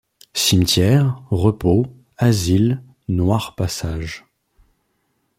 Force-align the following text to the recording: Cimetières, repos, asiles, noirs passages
Cimetières, 0.33 1.21
repos, 1.29 1.85
asiles, 2.17 2.81
noirs 3.07 3.53
passages 3.53 4.25